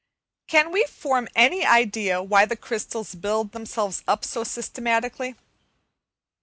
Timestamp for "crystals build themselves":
2.55-4.01